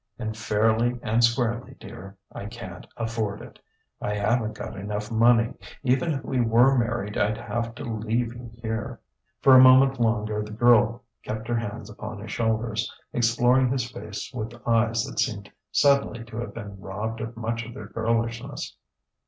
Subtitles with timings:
[0.17, 3.59] "And, fairly and squarely, dear, I can't afford it.
[4.01, 5.53] I haven't got enough money.
[5.83, 8.99] Even if we were married, I'd have to leave you here."
[9.41, 14.33] For a moment longer the girl kept her hands upon his shoulders, exploring his face
[14.33, 18.75] with eyes that seemed suddenly to have been robbed of much of their girlishness.